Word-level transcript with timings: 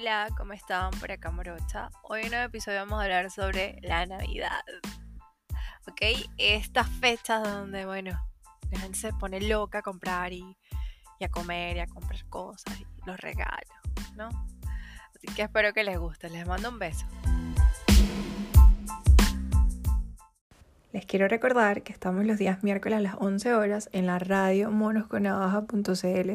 Hola, 0.00 0.28
¿cómo 0.34 0.54
están? 0.54 0.92
Por 0.98 1.12
acá 1.12 1.30
Morocha. 1.30 1.90
Hoy 2.04 2.22
en 2.22 2.28
un 2.28 2.40
episodio 2.40 2.78
vamos 2.78 2.98
a 2.98 3.02
hablar 3.02 3.30
sobre 3.30 3.76
la 3.82 4.06
Navidad. 4.06 4.62
¿Ok? 5.86 6.00
Estas 6.38 6.88
fechas 6.88 7.42
donde, 7.42 7.84
bueno, 7.84 8.18
la 8.70 8.78
gente 8.78 8.98
se 8.98 9.12
pone 9.12 9.42
loca 9.42 9.80
a 9.80 9.82
comprar 9.82 10.32
y, 10.32 10.56
a 11.22 11.28
comer 11.28 11.76
y 11.76 11.80
a 11.80 11.86
comprar 11.86 12.24
cosas 12.30 12.80
y 12.80 12.86
los 13.04 13.20
regalos, 13.20 13.68
¿no? 14.16 14.30
Así 15.14 15.26
que 15.36 15.42
espero 15.42 15.74
que 15.74 15.84
les 15.84 15.98
guste. 15.98 16.30
Les 16.30 16.46
mando 16.46 16.70
un 16.70 16.78
beso. 16.78 17.04
Les 20.94 21.04
quiero 21.04 21.28
recordar 21.28 21.82
que 21.82 21.92
estamos 21.92 22.24
los 22.24 22.38
días 22.38 22.62
miércoles 22.62 22.96
a 22.96 23.02
las 23.02 23.16
11 23.18 23.52
horas 23.52 23.90
en 23.92 24.06
la 24.06 24.18
radio 24.18 24.70
monosconavaja.cl, 24.70 26.30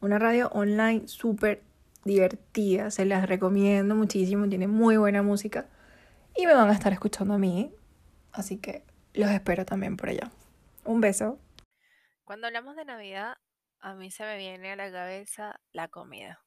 una 0.00 0.18
radio 0.18 0.48
online 0.48 1.06
súper 1.06 1.69
divertida, 2.04 2.90
se 2.90 3.04
las 3.04 3.28
recomiendo 3.28 3.94
muchísimo, 3.94 4.48
tiene 4.48 4.66
muy 4.66 4.96
buena 4.96 5.22
música 5.22 5.68
y 6.36 6.46
me 6.46 6.54
van 6.54 6.70
a 6.70 6.72
estar 6.72 6.92
escuchando 6.92 7.34
a 7.34 7.38
mí, 7.38 7.72
así 8.32 8.58
que 8.58 8.84
los 9.14 9.30
espero 9.30 9.64
también 9.64 9.96
por 9.96 10.08
allá. 10.08 10.30
Un 10.84 11.00
beso. 11.00 11.38
Cuando 12.24 12.46
hablamos 12.46 12.76
de 12.76 12.84
Navidad, 12.84 13.36
a 13.80 13.94
mí 13.94 14.10
se 14.10 14.24
me 14.24 14.38
viene 14.38 14.72
a 14.72 14.76
la 14.76 14.90
cabeza 14.90 15.60
la 15.72 15.88
comida. 15.88 16.42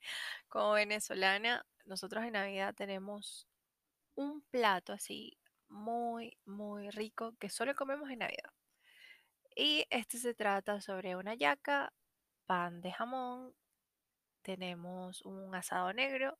Como 0.48 0.72
venezolana, 0.72 1.64
nosotros 1.84 2.24
en 2.24 2.32
Navidad 2.32 2.74
tenemos 2.74 3.48
un 4.14 4.42
plato 4.50 4.92
así 4.92 5.38
muy, 5.68 6.36
muy 6.44 6.90
rico 6.90 7.34
que 7.38 7.48
solo 7.48 7.74
comemos 7.74 8.10
en 8.10 8.20
Navidad. 8.20 8.50
Y 9.54 9.86
este 9.90 10.18
se 10.18 10.34
trata 10.34 10.80
sobre 10.80 11.16
una 11.16 11.34
yaca, 11.34 11.92
pan 12.46 12.80
de 12.80 12.92
jamón, 12.92 13.54
tenemos 14.48 15.20
un 15.26 15.54
asado 15.54 15.92
negro, 15.92 16.38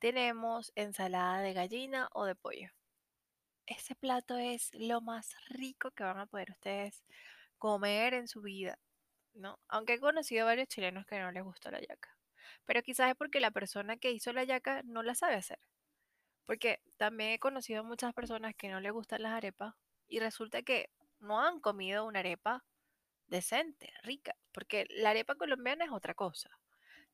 tenemos 0.00 0.72
ensalada 0.74 1.40
de 1.42 1.52
gallina 1.52 2.08
o 2.12 2.24
de 2.24 2.34
pollo. 2.34 2.70
Ese 3.66 3.94
plato 3.94 4.36
es 4.36 4.70
lo 4.74 5.00
más 5.00 5.36
rico 5.48 5.92
que 5.92 6.02
van 6.02 6.18
a 6.18 6.26
poder 6.26 6.50
ustedes 6.50 7.04
comer 7.56 8.14
en 8.14 8.26
su 8.26 8.42
vida, 8.42 8.80
¿no? 9.34 9.60
Aunque 9.68 9.94
he 9.94 10.00
conocido 10.00 10.46
varios 10.46 10.66
chilenos 10.66 11.06
que 11.06 11.20
no 11.20 11.30
les 11.30 11.44
gustó 11.44 11.70
la 11.70 11.80
yaca. 11.80 12.18
Pero 12.64 12.82
quizás 12.82 13.10
es 13.10 13.16
porque 13.16 13.38
la 13.38 13.52
persona 13.52 13.96
que 13.96 14.10
hizo 14.10 14.32
la 14.32 14.42
yaca 14.42 14.82
no 14.82 15.04
la 15.04 15.14
sabe 15.14 15.36
hacer. 15.36 15.60
Porque 16.46 16.80
también 16.96 17.30
he 17.30 17.38
conocido 17.38 17.84
muchas 17.84 18.12
personas 18.12 18.56
que 18.56 18.70
no 18.70 18.80
les 18.80 18.90
gustan 18.90 19.22
las 19.22 19.34
arepas 19.34 19.74
y 20.08 20.18
resulta 20.18 20.62
que 20.62 20.90
no 21.20 21.40
han 21.40 21.60
comido 21.60 22.06
una 22.06 22.18
arepa 22.20 22.64
decente, 23.28 23.92
rica, 24.02 24.34
porque 24.50 24.86
la 24.90 25.10
arepa 25.10 25.36
colombiana 25.36 25.84
es 25.84 25.92
otra 25.92 26.14
cosa, 26.14 26.50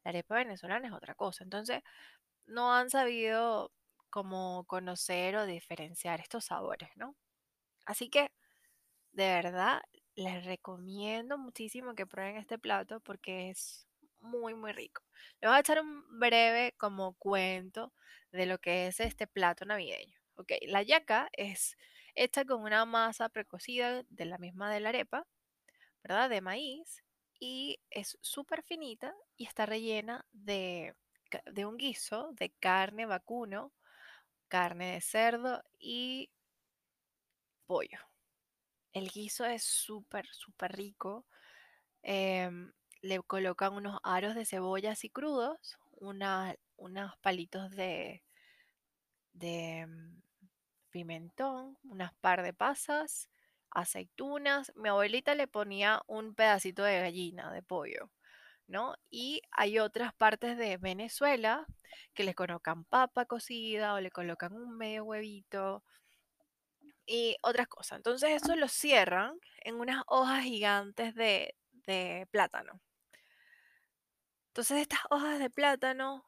la 0.06 0.10
arepa 0.10 0.36
venezolana 0.36 0.86
es 0.86 0.94
otra 0.94 1.14
cosa. 1.16 1.42
Entonces, 1.44 1.82
no 2.46 2.74
han 2.74 2.90
sabido 2.90 3.72
como 4.10 4.64
conocer 4.66 5.36
o 5.36 5.46
diferenciar 5.46 6.20
estos 6.20 6.46
sabores, 6.46 6.90
¿no? 6.96 7.16
Así 7.86 8.10
que, 8.10 8.30
de 9.12 9.26
verdad, 9.28 9.82
les 10.16 10.44
recomiendo 10.44 11.38
muchísimo 11.38 11.94
que 11.94 12.06
prueben 12.06 12.36
este 12.36 12.58
plato 12.58 13.00
porque 13.00 13.50
es 13.50 13.88
muy, 14.20 14.54
muy 14.54 14.72
rico. 14.72 15.02
Les 15.40 15.48
voy 15.50 15.56
a 15.56 15.60
echar 15.60 15.80
un 15.80 16.04
breve 16.20 16.74
como 16.78 17.14
cuento 17.14 17.92
de 18.32 18.46
lo 18.46 18.58
que 18.58 18.86
es 18.88 19.00
este 19.00 19.26
plato 19.26 19.64
navideño. 19.64 20.18
Ok, 20.36 20.52
la 20.68 20.82
yaca 20.82 21.28
es 21.32 21.76
hecha 22.14 22.44
con 22.44 22.62
una 22.62 22.84
masa 22.84 23.28
precocida 23.28 24.04
de 24.08 24.24
la 24.26 24.38
misma 24.38 24.72
de 24.72 24.80
la 24.80 24.90
arepa, 24.90 25.26
¿verdad? 26.02 26.30
De 26.30 26.40
maíz 26.40 27.02
y 27.40 27.78
es 27.90 28.18
súper 28.20 28.62
finita 28.62 29.14
y 29.36 29.46
está 29.46 29.66
rellena 29.66 30.24
de, 30.32 30.94
de 31.46 31.66
un 31.66 31.76
guiso 31.76 32.32
de 32.32 32.50
carne 32.50 33.06
vacuno, 33.06 33.72
carne 34.48 34.92
de 34.92 35.00
cerdo 35.00 35.62
y 35.78 36.30
pollo. 37.66 37.98
El 38.92 39.10
guiso 39.10 39.44
es 39.44 39.62
súper, 39.62 40.26
súper 40.26 40.72
rico. 40.72 41.26
Em, 42.02 42.72
le 43.02 43.20
colocan 43.22 43.74
unos 43.74 43.98
aros 44.02 44.34
de 44.34 44.46
cebolla 44.46 44.92
así 44.92 45.10
crudos, 45.10 45.78
unos 45.98 47.16
palitos 47.20 47.70
de, 47.72 48.22
de 49.32 49.86
mm, 49.86 50.22
pimentón, 50.90 51.78
unas 51.84 52.14
par 52.14 52.42
de 52.42 52.54
pasas, 52.54 53.28
aceitunas. 53.76 54.72
Mi 54.74 54.88
abuelita 54.88 55.34
le 55.34 55.46
ponía 55.46 56.02
un 56.06 56.34
pedacito 56.34 56.82
de 56.82 57.00
gallina, 57.00 57.52
de 57.52 57.62
pollo, 57.62 58.10
¿no? 58.66 58.94
Y 59.10 59.42
hay 59.52 59.78
otras 59.78 60.14
partes 60.14 60.56
de 60.56 60.78
Venezuela 60.78 61.66
que 62.14 62.24
le 62.24 62.34
colocan 62.34 62.84
papa 62.84 63.26
cocida 63.26 63.94
o 63.94 64.00
le 64.00 64.10
colocan 64.10 64.54
un 64.54 64.76
medio 64.78 65.04
huevito 65.04 65.84
y 67.06 67.36
otras 67.42 67.68
cosas. 67.68 67.98
Entonces 67.98 68.42
eso 68.42 68.56
lo 68.56 68.68
cierran 68.68 69.38
en 69.64 69.76
unas 69.76 70.02
hojas 70.06 70.42
gigantes 70.44 71.14
de, 71.14 71.54
de 71.86 72.26
plátano. 72.30 72.80
Entonces 74.48 74.78
estas 74.78 75.00
hojas 75.10 75.38
de 75.38 75.50
plátano 75.50 76.24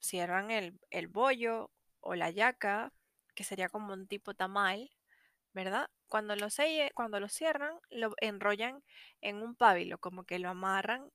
cierran 0.00 0.50
el, 0.50 0.80
el 0.90 1.08
bollo 1.08 1.70
o 2.00 2.14
la 2.14 2.30
yaca, 2.30 2.92
que 3.34 3.44
sería 3.44 3.68
como 3.68 3.92
un 3.92 4.06
tipo 4.08 4.34
tamal, 4.34 4.90
¿verdad? 5.58 5.90
Cuando 6.06 6.36
lo, 6.36 6.50
selle, 6.50 6.92
cuando 6.94 7.18
lo 7.18 7.28
cierran, 7.28 7.74
lo 7.90 8.14
enrollan 8.20 8.84
en 9.20 9.42
un 9.42 9.56
pábilo, 9.56 9.98
como 9.98 10.22
que 10.22 10.38
lo 10.38 10.48
amarran 10.48 11.10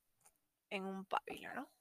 en 0.70 0.84
un 0.86 1.06
pábilo, 1.06 1.54
¿no? 1.56 1.72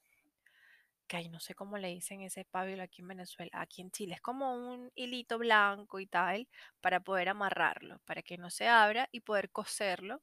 Que 1.07 1.17
ahí 1.17 1.27
no 1.29 1.41
sé 1.41 1.53
cómo 1.55 1.77
le 1.77 1.89
dicen 1.89 2.21
ese 2.21 2.45
pábilo 2.45 2.83
aquí 2.83 3.01
en 3.01 3.09
Venezuela, 3.09 3.51
aquí 3.53 3.81
en 3.81 3.91
Chile. 3.91 4.15
Es 4.15 4.21
como 4.21 4.55
un 4.55 4.91
hilito 4.95 5.37
blanco 5.37 5.99
y 5.99 6.07
tal, 6.07 6.47
para 6.79 7.01
poder 7.01 7.27
amarrarlo, 7.29 7.99
para 8.05 8.21
que 8.23 8.37
no 8.37 8.49
se 8.49 8.69
abra 8.69 9.09
y 9.11 9.19
poder 9.19 9.51
coserlo, 9.51 10.21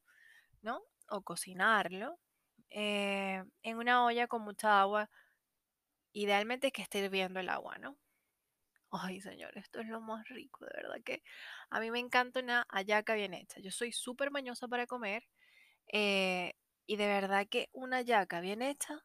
¿no? 0.63 0.81
O 1.09 1.21
cocinarlo 1.23 2.19
eh, 2.71 3.43
en 3.63 3.77
una 3.77 4.05
olla 4.05 4.27
con 4.27 4.41
mucha 4.43 4.81
agua. 4.81 5.09
Idealmente 6.13 6.71
que 6.71 6.81
esté 6.81 6.99
hirviendo 6.99 7.39
el 7.39 7.49
agua, 7.49 7.77
¿no? 7.77 7.97
Ay, 8.91 9.21
señor, 9.21 9.57
esto 9.57 9.79
es 9.79 9.87
lo 9.87 10.01
más 10.01 10.27
rico, 10.27 10.65
de 10.65 10.71
verdad 10.75 11.01
que 11.05 11.23
a 11.69 11.79
mí 11.79 11.91
me 11.91 11.99
encanta 11.99 12.41
una 12.41 12.65
hallaca 12.69 13.13
bien 13.15 13.33
hecha. 13.33 13.59
Yo 13.61 13.71
soy 13.71 13.91
súper 13.93 14.31
mañosa 14.31 14.67
para 14.67 14.85
comer 14.85 15.23
eh, 15.93 16.53
y 16.87 16.97
de 16.97 17.07
verdad 17.07 17.47
que 17.49 17.69
una 17.73 17.97
hallaca 17.99 18.41
bien 18.41 18.61
hecha, 18.61 18.99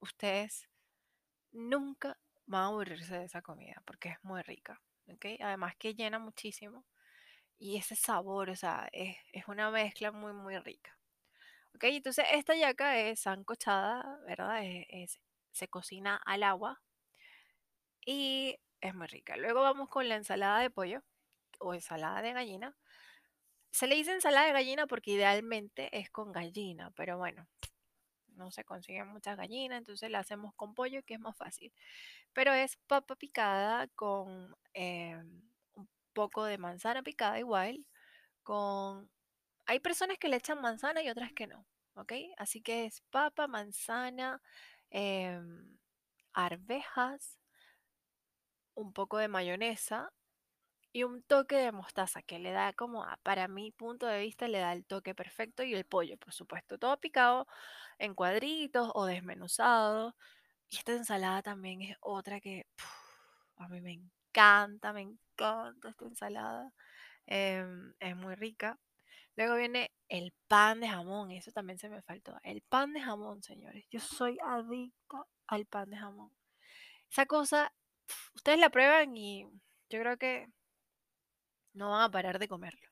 ustedes 0.00 0.68
nunca 1.52 2.18
van 2.46 2.62
a 2.64 2.66
aburrirse 2.68 3.18
de 3.18 3.24
esa 3.26 3.42
comida 3.42 3.82
porque 3.86 4.10
es 4.10 4.18
muy 4.24 4.42
rica, 4.42 4.80
¿ok? 5.08 5.26
Además 5.40 5.76
que 5.78 5.94
llena 5.94 6.18
muchísimo 6.20 6.84
y 7.58 7.76
ese 7.78 7.96
sabor, 7.96 8.50
o 8.50 8.56
sea, 8.56 8.88
es, 8.92 9.16
es 9.32 9.48
una 9.48 9.70
mezcla 9.72 10.12
muy, 10.12 10.32
muy 10.34 10.58
rica. 10.58 10.98
¿Ok? 11.74 11.84
Entonces 11.86 12.26
esta 12.32 12.56
yaca 12.56 12.98
es 12.98 13.20
sancochada, 13.20 14.18
¿verdad? 14.26 14.62
Es- 14.64 15.20
se 15.52 15.68
cocina 15.68 16.16
al 16.26 16.44
agua 16.44 16.80
y 18.06 18.56
es 18.80 18.94
muy 18.94 19.06
rica. 19.06 19.36
Luego 19.36 19.62
vamos 19.62 19.88
con 19.88 20.08
la 20.08 20.16
ensalada 20.16 20.60
de 20.60 20.70
pollo 20.70 21.02
o 21.58 21.74
ensalada 21.74 22.22
de 22.22 22.32
gallina. 22.32 22.76
Se 23.70 23.86
le 23.86 23.96
dice 23.96 24.12
ensalada 24.12 24.46
de 24.46 24.52
gallina 24.52 24.86
porque 24.86 25.12
idealmente 25.12 25.96
es 25.98 26.10
con 26.10 26.32
gallina, 26.32 26.90
pero 26.92 27.18
bueno, 27.18 27.46
no 28.38 28.50
se 28.50 28.64
consiguen 28.64 29.08
muchas 29.08 29.36
gallinas, 29.36 29.78
entonces 29.78 30.10
la 30.10 30.20
hacemos 30.20 30.54
con 30.54 30.74
pollo 30.74 31.02
que 31.04 31.14
es 31.14 31.20
más 31.20 31.36
fácil. 31.36 31.72
Pero 32.32 32.52
es 32.54 32.76
papa 32.86 33.16
picada 33.16 33.88
con 33.88 34.56
em, 34.74 35.42
un 35.74 35.88
poco 36.14 36.44
de 36.44 36.58
manzana 36.58 37.02
picada 37.02 37.38
igual, 37.38 37.84
con... 38.42 39.10
Hay 39.66 39.80
personas 39.80 40.18
que 40.18 40.28
le 40.28 40.36
echan 40.36 40.60
manzana 40.62 41.02
y 41.02 41.10
otras 41.10 41.32
que 41.32 41.46
no, 41.46 41.66
¿ok? 41.94 42.12
Así 42.38 42.62
que 42.62 42.86
es 42.86 43.02
papa, 43.10 43.46
manzana, 43.48 44.40
em, 44.90 45.78
arvejas, 46.32 47.38
un 48.78 48.92
poco 48.92 49.18
de 49.18 49.28
mayonesa 49.28 50.12
y 50.92 51.04
un 51.04 51.22
toque 51.22 51.56
de 51.56 51.72
mostaza 51.72 52.22
que 52.22 52.38
le 52.38 52.52
da 52.52 52.72
como, 52.72 53.04
a- 53.04 53.18
para 53.22 53.48
mi 53.48 53.72
punto 53.72 54.06
de 54.06 54.20
vista, 54.20 54.48
le 54.48 54.58
da 54.60 54.72
el 54.72 54.86
toque 54.86 55.14
perfecto 55.14 55.62
y 55.64 55.74
el 55.74 55.84
pollo, 55.86 56.16
por 56.18 56.32
supuesto, 56.34 56.78
todo 56.78 56.98
picado 57.00 57.46
en 57.98 58.14
cuadritos 58.14 58.90
o 58.94 59.06
desmenuzado. 59.06 60.16
Y 60.70 60.78
esta 60.78 60.92
ensalada 60.94 61.42
también 61.42 61.82
es 61.82 61.96
otra 62.02 62.40
que 62.40 62.66
a 63.56 63.68
mí 63.68 63.80
me 63.80 63.92
encanta, 63.92 64.92
me 64.92 65.02
encanta 65.02 65.90
esta 65.90 66.04
ensalada. 66.06 66.72
em, 67.26 67.94
es 68.00 68.16
muy 68.16 68.34
rica. 68.36 68.78
Luego 69.36 69.56
viene 69.56 69.92
el 70.08 70.34
pan 70.48 70.80
de 70.80 70.88
jamón, 70.88 71.30
eso 71.32 71.52
también 71.52 71.78
se 71.78 71.88
me 71.90 72.02
faltó. 72.02 72.38
El 72.44 72.62
pan 72.62 72.92
de 72.94 73.00
jamón, 73.02 73.42
señores. 73.42 73.86
Yo 73.90 74.00
soy 74.00 74.38
adicta 74.44 75.24
al 75.48 75.66
pan 75.66 75.90
de 75.90 75.98
jamón. 75.98 76.32
Esa 77.10 77.26
cosa, 77.26 77.72
ustedes 78.34 78.58
la 78.58 78.70
prueban 78.70 79.16
y 79.16 79.44
yo 79.90 80.00
creo 80.00 80.16
que 80.18 80.48
no 81.74 81.90
van 81.90 82.02
a 82.02 82.10
parar 82.10 82.38
de 82.38 82.48
comerlo. 82.48 82.88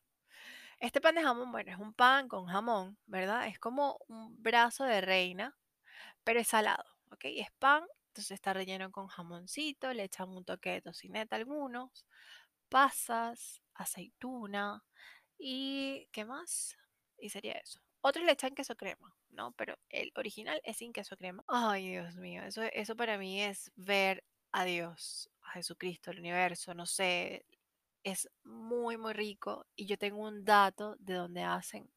Este 0.81 1.01
pan 1.01 1.15
de 1.15 1.23
jamón, 1.23 1.53
bueno, 1.53 1.73
es 1.73 1.79
un 1.79 1.95
pan 1.95 2.29
con 2.29 2.47
jamón, 2.47 2.99
¿verdad? 3.07 3.47
Es 3.49 3.59
como 3.59 3.99
un 4.09 4.41
brazo 4.43 4.85
de 4.85 5.01
reina, 5.01 5.57
pero 6.25 6.41
es 6.41 6.49
salado, 6.49 6.85
¿ok? 7.13 7.25
Es 7.25 7.51
pan 7.59 7.85
Entonces 8.09 8.33
está 8.33 8.53
relleno 8.55 8.91
con 8.93 9.09
jamoncito, 9.09 9.93
le 9.95 10.05
echan 10.05 10.29
un 10.31 10.45
toque 10.45 10.71
de 10.73 10.83
tocineta 10.83 11.37
algunos, 11.37 12.07
pasas, 12.69 13.63
aceituna 13.75 14.85
y 15.39 16.09
¿qué 16.13 16.25
más? 16.25 16.77
Y 17.19 17.31
sería 17.31 17.55
eso. 17.55 17.81
Otros 18.03 18.25
le 18.25 18.33
echan 18.33 18.55
queso 18.55 18.77
crema, 18.77 19.15
¿no? 19.31 19.53
Pero 19.53 19.77
el 19.91 20.13
original 20.17 20.61
es 20.65 20.79
sin 20.79 20.93
queso 20.93 21.17
crema. 21.17 21.45
Ay, 21.49 21.89
Dios 21.91 22.17
mío, 22.17 22.43
eso, 22.45 22.63
eso 22.65 22.97
para 22.97 23.19
mí 23.19 23.43
es 23.43 23.73
ver 23.77 24.25
a 24.57 24.65
Dios, 24.65 25.31
a 25.43 25.51
Jesucristo, 25.51 26.11
el 26.11 26.21
universo, 26.21 26.73
no 26.73 26.87
sé, 26.87 27.45
es 28.03 28.27
muy, 28.43 28.97
muy 28.97 29.13
rico. 29.13 29.67
Y 29.77 29.85
yo 29.87 29.99
tengo 29.99 30.23
un 30.23 30.47
dato 30.47 30.97
de 30.99 31.13
donde 31.13 31.43
hacen 31.43 31.91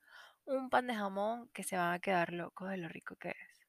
un 0.43 0.69
pan 0.69 0.85
de 0.87 0.93
jamón 0.93 1.49
que 1.53 1.63
se 1.63 1.77
van 1.77 1.93
a 1.93 1.99
quedar 1.99 2.33
locos 2.33 2.69
de 2.69 2.75
lo 2.75 2.89
rico 2.89 3.15
que 3.15 3.29
es. 3.29 3.67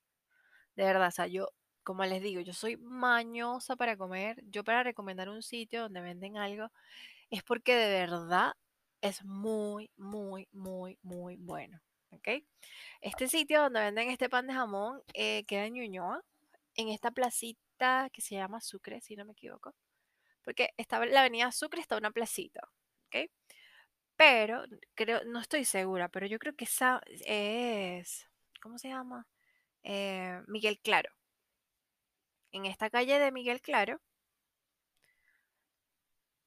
De 0.75 0.83
verdad, 0.83 1.07
o 1.07 1.11
sea, 1.13 1.29
yo, 1.29 1.51
como 1.85 2.05
les 2.05 2.21
digo, 2.21 2.41
yo 2.41 2.53
soy 2.53 2.79
mañosa 2.79 3.77
para 3.77 3.97
comer. 3.97 4.43
Yo 4.51 4.65
para 4.65 4.83
recomendar 4.83 5.29
un 5.29 5.43
sitio 5.43 5.83
donde 5.83 6.01
venden 6.01 6.37
algo 6.37 6.73
es 7.31 7.45
porque 7.45 7.77
de 7.77 7.91
verdad 7.91 8.55
es 9.03 9.25
muy, 9.25 9.93
muy, 9.97 10.49
muy, 10.51 10.99
muy 11.03 11.37
bueno. 11.37 11.81
¿Ok? 12.11 12.29
Este 13.03 13.29
sitio 13.29 13.63
donde 13.63 13.83
venden 13.83 14.11
este 14.11 14.29
pan 14.29 14.49
de 14.49 14.55
jamón 14.55 15.01
eh, 15.15 15.45
queda 15.47 15.67
en 15.67 15.75
Ñuñoa, 15.75 16.25
en 16.75 16.89
esta 16.89 17.13
placita 17.13 17.70
que 18.13 18.21
se 18.23 18.37
llama 18.37 18.61
Sucre, 18.61 19.01
si 19.01 19.17
no 19.17 19.25
me 19.25 19.33
equivoco. 19.33 19.75
Porque 20.45 20.71
está 20.77 21.05
la 21.07 21.21
avenida 21.21 21.53
Sucre 21.53 21.81
está 21.81 21.97
una 21.97 22.11
placita. 22.11 22.61
Pero, 24.17 24.65
creo, 24.95 25.25
no 25.25 25.41
estoy 25.41 25.65
segura, 25.65 26.09
pero 26.11 26.27
yo 26.27 26.39
creo 26.39 26.55
que 26.55 26.65
esa 26.67 27.01
es, 27.25 28.29
¿cómo 28.63 28.77
se 28.79 28.89
llama? 28.89 29.27
Eh, 29.83 30.43
Miguel 30.47 30.79
Claro. 30.83 31.11
En 32.53 32.67
esta 32.67 32.91
calle 32.91 33.19
de 33.19 33.31
Miguel 33.33 33.61
Claro 33.61 34.01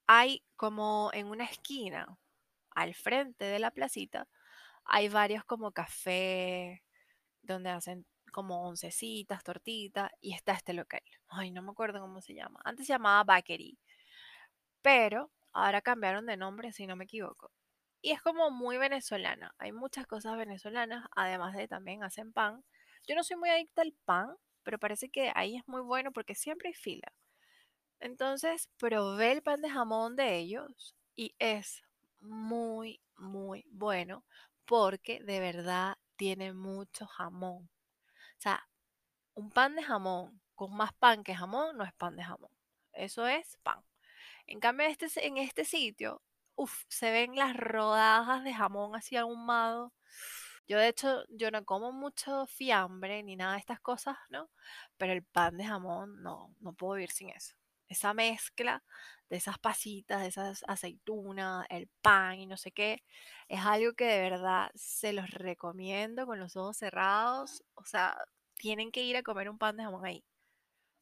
hay 0.08 0.42
como 0.56 1.10
en 1.12 1.26
una 1.28 1.44
esquina, 1.44 2.18
al 2.70 2.94
frente 2.94 3.44
de 3.46 3.58
la 3.58 3.70
placita, 3.70 4.28
hay 4.84 5.08
varios 5.08 5.44
como 5.44 5.72
café 5.72 6.82
donde 7.42 7.70
hacen 7.70 8.06
como 8.34 8.66
oncecitas, 8.68 9.44
tortitas, 9.44 10.10
y 10.20 10.34
está 10.34 10.52
este 10.52 10.74
local. 10.74 11.02
Ay, 11.28 11.52
no 11.52 11.62
me 11.62 11.70
acuerdo 11.70 12.00
cómo 12.00 12.20
se 12.20 12.34
llama. 12.34 12.60
Antes 12.64 12.86
se 12.86 12.92
llamaba 12.94 13.22
Bakery, 13.24 13.78
pero 14.82 15.30
ahora 15.52 15.80
cambiaron 15.80 16.26
de 16.26 16.36
nombre, 16.36 16.72
si 16.72 16.86
no 16.86 16.96
me 16.96 17.04
equivoco. 17.04 17.52
Y 18.02 18.10
es 18.10 18.20
como 18.20 18.50
muy 18.50 18.76
venezolana. 18.76 19.54
Hay 19.58 19.72
muchas 19.72 20.06
cosas 20.06 20.36
venezolanas, 20.36 21.06
además 21.16 21.54
de 21.54 21.68
también 21.68 22.02
hacen 22.02 22.32
pan. 22.32 22.64
Yo 23.06 23.14
no 23.14 23.22
soy 23.24 23.36
muy 23.36 23.50
adicta 23.50 23.82
al 23.82 23.94
pan, 24.04 24.36
pero 24.64 24.78
parece 24.78 25.08
que 25.10 25.32
ahí 25.34 25.56
es 25.56 25.66
muy 25.68 25.82
bueno 25.82 26.12
porque 26.12 26.34
siempre 26.34 26.68
hay 26.70 26.74
fila. 26.74 27.12
Entonces 28.00 28.68
probé 28.78 29.32
el 29.32 29.42
pan 29.42 29.62
de 29.62 29.70
jamón 29.70 30.16
de 30.16 30.36
ellos 30.36 30.96
y 31.16 31.34
es 31.38 31.82
muy, 32.20 33.00
muy 33.16 33.64
bueno 33.70 34.24
porque 34.66 35.22
de 35.22 35.40
verdad 35.40 35.96
tiene 36.16 36.52
mucho 36.52 37.06
jamón. 37.06 37.70
O 38.38 38.42
sea, 38.42 38.68
un 39.34 39.50
pan 39.50 39.74
de 39.76 39.82
jamón 39.82 40.40
con 40.54 40.76
más 40.76 40.92
pan 40.94 41.24
que 41.24 41.34
jamón 41.34 41.76
no 41.76 41.84
es 41.84 41.92
pan 41.94 42.16
de 42.16 42.24
jamón. 42.24 42.50
Eso 42.92 43.26
es 43.26 43.58
pan. 43.62 43.82
En 44.46 44.60
cambio, 44.60 44.86
este, 44.86 45.26
en 45.26 45.38
este 45.38 45.64
sitio, 45.64 46.22
uf, 46.56 46.84
se 46.88 47.10
ven 47.10 47.36
las 47.36 47.56
rodajas 47.56 48.44
de 48.44 48.54
jamón 48.54 48.94
así 48.96 49.16
ahumado. 49.16 49.92
Yo 50.68 50.78
de 50.78 50.88
hecho, 50.88 51.24
yo 51.28 51.50
no 51.50 51.64
como 51.64 51.92
mucho 51.92 52.46
fiambre 52.46 53.22
ni 53.22 53.36
nada 53.36 53.54
de 53.54 53.58
estas 53.60 53.80
cosas, 53.80 54.16
¿no? 54.30 54.50
Pero 54.96 55.12
el 55.12 55.22
pan 55.24 55.56
de 55.58 55.64
jamón, 55.66 56.22
no, 56.22 56.54
no 56.60 56.72
puedo 56.74 56.94
vivir 56.94 57.10
sin 57.12 57.30
eso. 57.30 57.54
Esa 57.94 58.14
mezcla 58.14 58.82
de 59.30 59.36
esas 59.38 59.58
pasitas, 59.58 60.20
de 60.22 60.28
esas 60.28 60.64
aceitunas, 60.68 61.66
el 61.70 61.88
pan 62.02 62.38
y 62.40 62.46
no 62.46 62.56
sé 62.56 62.72
qué, 62.72 63.02
es 63.48 63.60
algo 63.64 63.94
que 63.94 64.04
de 64.06 64.20
verdad 64.30 64.70
se 64.74 65.12
los 65.12 65.30
recomiendo 65.30 66.26
con 66.26 66.38
los 66.40 66.56
ojos 66.56 66.76
cerrados. 66.78 67.62
O 67.74 67.84
sea, 67.84 68.16
tienen 68.56 68.92
que 68.92 69.02
ir 69.04 69.16
a 69.16 69.22
comer 69.22 69.48
un 69.50 69.58
pan 69.58 69.76
de 69.76 69.84
jamón 69.84 70.04
ahí. 70.06 70.24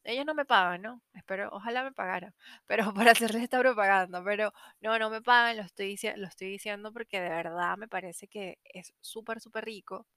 Ellos 0.05 0.25
no 0.25 0.33
me 0.35 0.45
pagan, 0.45 0.81
¿no? 0.81 1.01
Espero, 1.13 1.49
ojalá 1.51 1.83
me 1.83 1.93
pagaran, 1.93 2.35
pero 2.67 2.93
para 2.93 3.11
hacerles 3.11 3.43
esta 3.43 3.59
propaganda, 3.59 4.21
pero 4.23 4.53
no, 4.81 4.99
no 4.99 5.09
me 5.09 5.21
pagan, 5.21 5.57
lo 5.57 5.63
estoy, 5.63 5.97
lo 6.17 6.27
estoy 6.27 6.49
diciendo 6.49 6.91
porque 6.93 7.21
de 7.21 7.29
verdad 7.29 7.77
me 7.77 7.87
parece 7.87 8.27
que 8.27 8.59
es 8.65 8.93
súper, 9.01 9.39
súper 9.41 9.65
rico. 9.65 10.07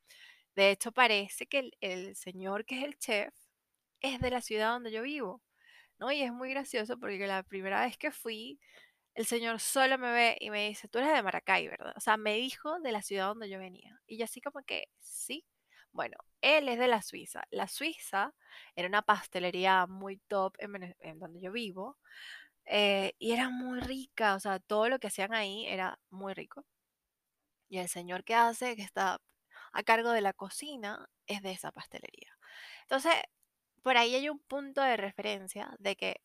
De 0.56 0.70
hecho, 0.72 0.92
parece 0.92 1.46
que 1.46 1.60
el, 1.60 1.72
el 1.80 2.16
señor 2.16 2.64
que 2.66 2.78
es 2.80 2.84
el 2.84 2.98
chef 2.98 3.34
es 4.00 4.20
de 4.20 4.30
la 4.30 4.40
ciudad 4.42 4.72
donde 4.72 4.92
yo 4.92 5.02
vivo, 5.02 5.42
¿no? 5.98 6.12
Y 6.12 6.22
es 6.22 6.32
muy 6.32 6.50
gracioso 6.50 6.98
porque 6.98 7.26
la 7.26 7.42
primera 7.42 7.80
vez 7.82 7.96
que 7.98 8.10
fui, 8.10 8.60
el 9.14 9.26
señor 9.26 9.60
solo 9.60 9.98
me 9.98 10.12
ve 10.12 10.36
y 10.40 10.50
me 10.50 10.68
dice, 10.68 10.88
tú 10.88 10.98
eres 10.98 11.12
de 11.14 11.22
Maracay, 11.22 11.68
¿verdad? 11.68 11.94
O 11.96 12.00
sea, 12.00 12.16
me 12.16 12.34
dijo 12.36 12.80
de 12.80 12.92
la 12.92 13.02
ciudad 13.02 13.28
donde 13.28 13.48
yo 13.48 13.58
venía. 13.58 13.98
Y 14.06 14.18
yo 14.18 14.24
así 14.24 14.40
como 14.40 14.62
que, 14.62 14.88
sí. 15.00 15.44
Bueno, 15.92 16.16
él 16.42 16.68
es 16.68 16.78
de 16.78 16.88
la 16.88 17.02
Suiza. 17.02 17.44
La 17.50 17.68
Suiza 17.68 18.34
era 18.76 18.88
una 18.88 19.02
pastelería 19.02 19.86
muy 19.86 20.18
top 20.28 20.54
en, 20.58 21.18
donde 21.18 21.40
yo 21.40 21.52
vivo. 21.52 21.98
Eh, 22.66 23.14
y 23.18 23.32
era 23.32 23.50
muy 23.50 23.80
rica, 23.80 24.34
o 24.36 24.40
sea, 24.40 24.58
todo 24.60 24.88
lo 24.88 24.98
que 24.98 25.08
hacían 25.08 25.34
ahí 25.34 25.66
era 25.66 25.98
muy 26.10 26.34
rico. 26.34 26.66
Y 27.68 27.78
el 27.78 27.88
señor 27.88 28.24
que 28.24 28.34
hace, 28.34 28.76
que 28.76 28.82
está 28.82 29.20
a 29.72 29.82
cargo 29.82 30.10
de 30.12 30.20
la 30.20 30.32
cocina, 30.32 31.08
es 31.26 31.42
de 31.42 31.52
esa 31.52 31.72
pastelería. 31.72 32.36
Entonces, 32.82 33.14
por 33.86 33.96
ahí 33.96 34.16
hay 34.16 34.28
un 34.28 34.40
punto 34.40 34.80
de 34.80 34.96
referencia 34.96 35.72
de 35.78 35.94
que 35.94 36.20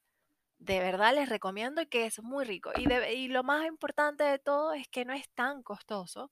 de 0.58 0.80
verdad 0.80 1.14
les 1.14 1.30
recomiendo 1.30 1.84
y 1.84 1.86
que 1.86 2.08
es 2.08 2.20
muy 2.24 2.44
rico. 2.44 2.72
Y, 2.76 3.28
lo 3.28 3.44
más 3.44 3.68
importante 3.68 4.24
de 4.24 4.40
todo 4.40 4.74
es 4.74 4.88
que 4.88 5.06
no 5.06 5.14
es 5.14 5.30
tan 5.30 5.62
costoso. 5.62 6.32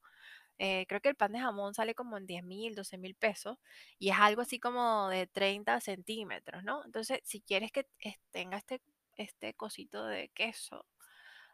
Eh, 0.58 0.88
creo 0.88 1.02
que 1.02 1.10
el 1.10 1.16
pan 1.16 1.34
de 1.34 1.40
jamón 1.40 1.76
sale 1.76 1.94
como 1.94 2.18
en 2.18 2.26
10 2.26 2.44
mil, 2.44 2.74
12 2.74 2.98
mil 2.98 3.14
pesos 3.14 3.60
y 4.00 4.10
es 4.10 4.18
algo 4.18 4.42
así 4.42 4.60
como 4.60 5.08
de 5.10 5.28
30 5.28 5.80
centímetros, 5.82 6.64
¿no? 6.64 6.84
Entonces, 6.84 7.20
si 7.24 7.42
quieres 7.42 7.72
que 7.72 7.86
tenga 8.32 8.58
este, 8.58 8.82
este 9.16 9.54
cosito 9.54 10.06
de 10.08 10.30
queso, 10.30 10.88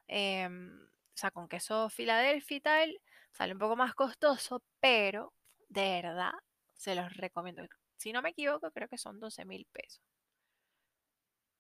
em, 0.07 0.85
o 0.87 1.17
sea, 1.17 1.31
con 1.31 1.49
queso 1.49 1.89
Filadelfia 1.89 2.57
y 2.57 2.61
tal, 2.61 3.01
sale 3.33 3.51
un 3.53 3.59
poco 3.59 3.75
más 3.75 3.93
costoso, 3.93 4.63
pero 4.79 5.33
de 5.67 6.01
verdad 6.01 6.31
se 6.75 6.95
los 6.95 7.13
recomiendo. 7.17 7.63
Si 7.97 8.11
no 8.13 8.21
me 8.21 8.29
equivoco, 8.29 8.71
creo 8.71 8.87
que 8.87 8.97
son 8.97 9.19
12 9.19 9.45
mil 9.45 9.65
pesos. 9.71 10.01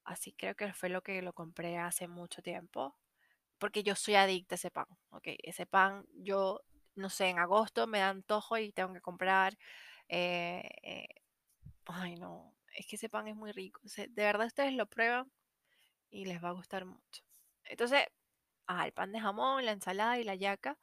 Así 0.03 0.33
creo 0.33 0.55
que 0.55 0.73
fue 0.73 0.89
lo 0.89 1.01
que 1.01 1.21
lo 1.21 1.33
compré 1.33 1.77
hace 1.77 2.07
mucho 2.07 2.41
tiempo. 2.41 2.95
Porque 3.59 3.83
yo 3.83 3.95
soy 3.95 4.15
adicta 4.15 4.55
a 4.55 4.57
ese 4.57 4.71
pan. 4.71 4.87
Ok, 5.11 5.29
ese 5.43 5.65
pan 5.65 6.05
yo 6.13 6.61
no 6.95 7.09
sé, 7.09 7.27
en 7.29 7.39
agosto 7.39 7.87
me 7.87 7.99
da 7.99 8.09
antojo 8.09 8.57
y 8.57 8.71
tengo 8.71 8.93
que 8.93 9.01
comprar. 9.01 9.57
Eh, 10.09 10.63
eh, 10.83 11.07
ay, 11.85 12.15
no, 12.17 12.55
es 12.75 12.87
que 12.87 12.95
ese 12.97 13.09
pan 13.09 13.27
es 13.27 13.35
muy 13.35 13.51
rico. 13.51 13.81
de 13.83 14.07
verdad 14.23 14.47
ustedes 14.47 14.73
lo 14.73 14.87
prueban 14.87 15.31
y 16.11 16.25
les 16.25 16.43
va 16.43 16.49
a 16.49 16.53
gustar 16.53 16.85
mucho. 16.85 17.23
Entonces, 17.65 18.05
ah, 18.67 18.85
el 18.87 18.93
pan 18.93 19.11
de 19.11 19.19
jamón, 19.21 19.65
la 19.65 19.73
ensalada 19.73 20.19
y 20.19 20.23
la 20.25 20.35
yaca. 20.35 20.77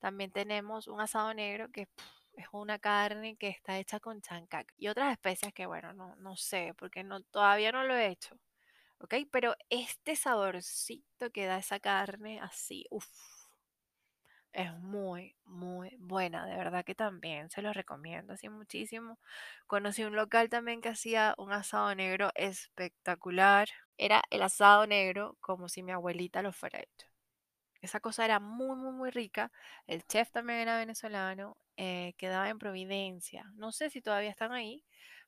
También 0.00 0.32
tenemos 0.32 0.88
un 0.88 1.00
asado 1.00 1.34
negro 1.34 1.70
que 1.72 1.88
es 2.34 2.46
una 2.52 2.78
carne 2.78 3.36
que 3.36 3.48
está 3.48 3.78
hecha 3.78 4.00
con 4.00 4.20
chancac 4.22 4.72
y 4.76 4.88
otras 4.88 5.12
especias 5.12 5.52
que, 5.52 5.66
bueno, 5.66 5.92
no, 5.92 6.16
no 6.16 6.36
sé, 6.36 6.74
porque 6.78 7.04
no, 7.04 7.22
todavía 7.22 7.72
no 7.72 7.84
lo 7.84 7.94
he 7.96 8.08
hecho. 8.08 8.38
¿Ok? 8.98 9.14
Pero 9.32 9.56
este 9.70 10.16
saborcito 10.16 11.30
que 11.32 11.46
da 11.46 11.58
esa 11.58 11.80
carne 11.80 12.40
así, 12.40 12.86
uff 12.90 13.08
es 14.52 14.72
muy, 14.80 15.34
muy 15.44 15.96
buena, 15.98 16.46
de 16.46 16.56
verdad 16.56 16.84
que 16.84 16.94
también 16.94 17.50
se 17.50 17.62
los 17.62 17.74
recomiendo 17.74 18.34
así 18.34 18.48
muchísimo. 18.48 19.18
Conocí 19.66 20.04
un 20.04 20.16
local 20.16 20.48
también 20.50 20.80
que 20.80 20.90
hacía 20.90 21.34
un 21.38 21.52
asado 21.52 21.94
negro 21.94 22.30
espectacular. 22.34 23.68
Era 23.96 24.22
el 24.30 24.42
asado 24.42 24.86
negro 24.86 25.36
como 25.40 25.68
si 25.68 25.82
mi 25.82 25.92
abuelita 25.92 26.42
lo 26.42 26.52
fuera 26.52 26.80
hecho. 26.80 27.06
Esa 27.80 28.00
cosa 28.00 28.24
era 28.24 28.40
muy, 28.40 28.76
muy, 28.76 28.92
muy 28.92 29.10
rica. 29.10 29.50
El 29.86 30.06
chef 30.06 30.30
también 30.30 30.60
era 30.60 30.78
venezolano, 30.78 31.56
eh, 31.76 32.14
quedaba 32.18 32.48
en 32.48 32.58
Providencia. 32.58 33.50
No 33.54 33.72
sé 33.72 33.90
si 33.90 34.02
todavía 34.02 34.30
están 34.30 34.52
ahí, 34.52 34.84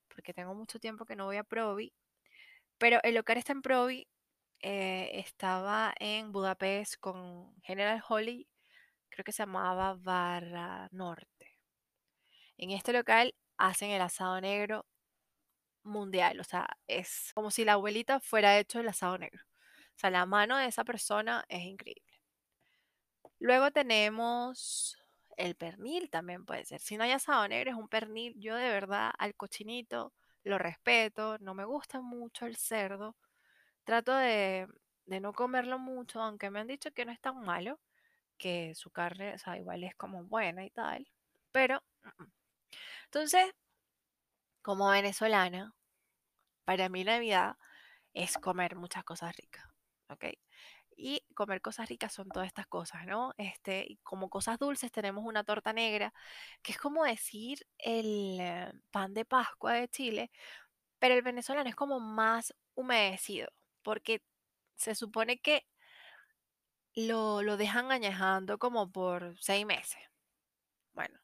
porque 0.08 0.34
tengo 0.34 0.54
mucho 0.54 0.78
tiempo 0.80 1.06
que 1.06 1.16
no 1.16 1.26
voy 1.26 1.36
a 1.38 1.44
Provi. 1.44 1.92
Pero 2.78 3.00
el 3.04 3.14
local 3.14 3.38
está 3.38 3.52
en 3.52 3.62
Provi. 3.62 4.08
Eh, 4.60 5.10
estaba 5.14 5.94
en 6.00 6.32
Budapest 6.32 6.96
con 7.00 7.54
General 7.62 8.02
Holly 8.08 8.48
creo 9.14 9.24
que 9.24 9.32
se 9.32 9.42
llamaba 9.44 9.94
Barra 9.94 10.88
Norte. 10.90 11.58
En 12.58 12.70
este 12.70 12.92
local 12.92 13.34
hacen 13.56 13.90
el 13.90 14.02
asado 14.02 14.40
negro 14.40 14.86
mundial, 15.84 16.40
o 16.40 16.44
sea, 16.44 16.68
es 16.88 17.32
como 17.34 17.50
si 17.50 17.64
la 17.64 17.74
abuelita 17.74 18.20
fuera 18.20 18.58
hecho 18.58 18.80
el 18.80 18.88
asado 18.88 19.18
negro. 19.18 19.42
O 19.96 19.98
sea, 19.98 20.10
la 20.10 20.26
mano 20.26 20.56
de 20.58 20.66
esa 20.66 20.84
persona 20.84 21.44
es 21.48 21.62
increíble. 21.62 22.02
Luego 23.38 23.70
tenemos 23.70 24.98
el 25.36 25.54
pernil 25.56 26.10
también 26.10 26.44
puede 26.44 26.64
ser. 26.64 26.80
Si 26.80 26.96
no 26.96 27.04
hay 27.04 27.12
asado 27.12 27.46
negro, 27.48 27.70
es 27.70 27.76
un 27.76 27.88
pernil. 27.88 28.34
Yo 28.38 28.56
de 28.56 28.68
verdad 28.70 29.10
al 29.18 29.34
cochinito 29.36 30.12
lo 30.44 30.58
respeto, 30.58 31.38
no 31.40 31.54
me 31.54 31.64
gusta 31.64 32.00
mucho 32.00 32.46
el 32.46 32.56
cerdo, 32.56 33.16
trato 33.84 34.14
de, 34.14 34.68
de 35.06 35.20
no 35.20 35.32
comerlo 35.32 35.78
mucho, 35.78 36.20
aunque 36.22 36.50
me 36.50 36.60
han 36.60 36.66
dicho 36.68 36.92
que 36.92 37.04
no 37.06 37.12
es 37.12 37.20
tan 37.20 37.40
malo, 37.42 37.80
que 38.38 38.74
su 38.74 38.90
carne, 38.90 39.34
o 39.34 39.38
sea, 39.38 39.58
igual 39.58 39.84
es 39.84 39.94
como 39.96 40.24
buena 40.24 40.64
y 40.66 40.70
tal, 40.70 41.08
pero, 41.52 41.82
entonces, 43.06 43.54
como 44.62 44.88
venezolana, 44.90 45.74
para 46.64 46.88
mí 46.88 47.04
Navidad 47.04 47.56
es 48.14 48.38
comer 48.38 48.76
muchas 48.76 49.04
cosas 49.04 49.36
ricas, 49.36 49.66
¿ok? 50.10 50.26
Y 50.96 51.22
comer 51.34 51.60
cosas 51.60 51.88
ricas 51.88 52.12
son 52.12 52.28
todas 52.28 52.46
estas 52.46 52.66
cosas, 52.66 53.06
¿no? 53.06 53.34
Este, 53.38 53.98
como 54.02 54.30
cosas 54.30 54.58
dulces 54.58 54.92
tenemos 54.92 55.24
una 55.24 55.44
torta 55.44 55.72
negra, 55.72 56.12
que 56.62 56.72
es 56.72 56.78
como 56.78 57.04
decir 57.04 57.66
el 57.78 58.38
eh, 58.40 58.72
pan 58.90 59.14
de 59.14 59.24
Pascua 59.24 59.74
de 59.74 59.88
Chile, 59.88 60.30
pero 60.98 61.14
el 61.14 61.22
venezolano 61.22 61.68
es 61.68 61.76
como 61.76 62.00
más 62.00 62.54
humedecido, 62.74 63.48
porque 63.82 64.22
se 64.76 64.94
supone 64.94 65.40
que 65.40 65.66
lo, 66.94 67.42
lo 67.42 67.56
dejan 67.56 67.92
añejando 67.92 68.58
como 68.58 68.90
por 68.90 69.36
seis 69.40 69.66
meses. 69.66 70.00
Bueno, 70.94 71.18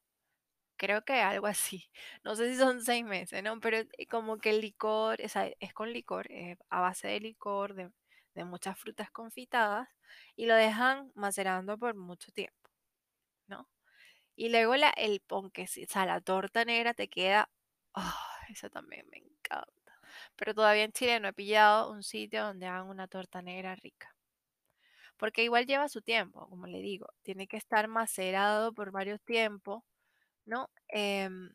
creo 0.76 1.04
que 1.04 1.14
algo 1.22 1.46
así. 1.46 1.90
No 2.24 2.36
sé 2.36 2.50
si 2.52 2.58
son 2.58 2.82
seis 2.82 3.04
meses, 3.04 3.42
¿no? 3.42 3.60
Pero 3.60 3.78
eh, 3.78 4.06
como 4.08 4.38
que 4.38 4.50
el 4.50 4.60
licor, 4.60 5.20
o 5.24 5.28
sea, 5.28 5.50
es 5.60 5.74
con 5.74 5.92
licor, 5.92 6.30
eh, 6.32 6.58
a 6.70 6.80
base 6.80 7.08
de 7.08 7.20
licor, 7.20 7.74
de, 7.74 7.90
de 8.34 8.44
muchas 8.44 8.78
frutas 8.78 9.10
confitadas, 9.10 9.88
y 10.36 10.46
lo 10.46 10.54
dejan 10.54 11.12
macerando 11.14 11.78
por 11.78 11.94
mucho 11.96 12.32
tiempo, 12.32 12.70
¿no? 13.48 13.68
Y 14.36 14.50
luego 14.50 14.76
la, 14.76 14.90
el 14.90 15.20
ponque, 15.20 15.64
o 15.64 15.66
sea, 15.88 16.06
la 16.06 16.20
torta 16.22 16.64
negra 16.64 16.94
te 16.94 17.08
queda, 17.08 17.50
eso 18.50 18.70
también 18.70 19.06
me 19.10 19.18
encanta. 19.18 19.68
Pero 20.36 20.54
todavía 20.54 20.84
en 20.84 20.92
Chile 20.92 21.20
no 21.20 21.28
he 21.28 21.32
pillado 21.34 21.92
un 21.92 22.02
sitio 22.02 22.44
donde 22.44 22.66
hagan 22.66 22.88
una 22.88 23.08
torta 23.08 23.42
negra 23.42 23.74
rica. 23.76 24.14
Porque 25.16 25.44
igual 25.44 25.66
lleva 25.66 25.88
su 25.88 26.02
tiempo, 26.02 26.48
como 26.48 26.66
le 26.66 26.80
digo, 26.80 27.06
tiene 27.22 27.46
que 27.46 27.56
estar 27.56 27.86
macerado 27.88 28.72
por 28.72 28.90
varios 28.90 29.20
tiempos, 29.22 29.82
¿no? 30.46 30.70
Em, 30.88 31.50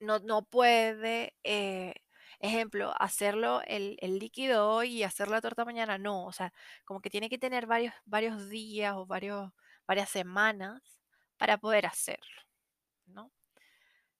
no, 0.00 0.18
no 0.20 0.42
puede, 0.44 1.34
eh, 1.44 1.94
ejemplo, 2.40 2.92
hacerlo 2.98 3.62
el, 3.66 3.96
el 4.00 4.18
líquido 4.18 4.68
hoy 4.68 4.98
y 4.98 5.02
hacer 5.02 5.28
la 5.28 5.40
torta 5.40 5.64
mañana, 5.64 5.98
no, 5.98 6.26
o 6.26 6.32
sea, 6.32 6.52
como 6.84 7.00
que 7.00 7.10
tiene 7.10 7.28
que 7.28 7.38
tener 7.38 7.66
varios, 7.66 7.94
varios 8.04 8.48
días 8.48 8.94
o 8.96 9.06
varios, 9.06 9.52
varias 9.86 10.08
semanas 10.10 10.80
para 11.36 11.58
poder 11.58 11.86
hacerlo, 11.86 12.42
¿no? 13.06 13.32